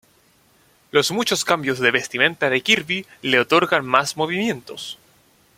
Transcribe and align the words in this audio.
Los 0.89 1.11
muchos 1.11 1.45
cambios 1.45 1.77
de 1.77 1.91
vestimenta 1.91 2.49
de 2.49 2.61
Kirby 2.61 3.05
le 3.21 3.39
otorgan 3.39 3.85
más 3.85 4.17
movimientos. 4.17 4.97